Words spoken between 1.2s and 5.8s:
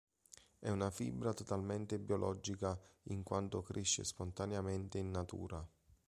totalmente biologica in quanto cresce spontaneamente in natura.